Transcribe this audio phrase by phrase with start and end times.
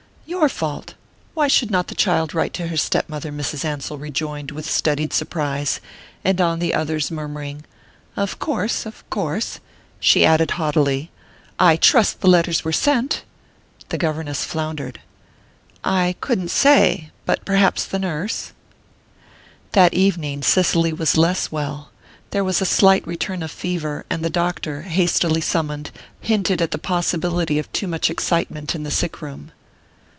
[0.27, 0.93] "Your fault?
[1.33, 3.65] Why should not the child write to her step mother?" Mrs.
[3.65, 5.81] Ansell rejoined with studied surprise;
[6.23, 7.65] and on the other's murmuring:
[8.15, 9.59] "Of course of course"
[9.99, 11.11] she added haughtily:
[11.59, 13.23] "I trust the letters were sent?"
[13.89, 15.01] The governess floundered.
[15.83, 18.53] "I couldn't say but perhaps the nurse...."
[19.73, 21.91] That evening Cicely was less well.
[22.29, 25.91] There was a slight return of fever, and the doctor, hastily summoned,
[26.21, 29.51] hinted at the possibility of too much excitement in the sick room.